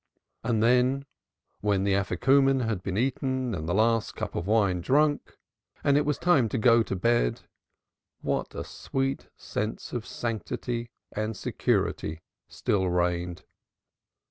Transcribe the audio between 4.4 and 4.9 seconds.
wine